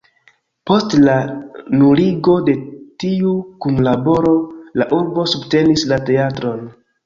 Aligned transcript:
Post 0.69 0.95
la 1.01 1.17
nuligo 1.81 2.33
de 2.49 2.57
tiu 3.05 3.35
kunlaboro 3.69 4.35
la 4.83 4.91
urbo 5.01 5.31
subtenis 5.37 5.89
la 5.97 6.05
teatron. 6.13 6.69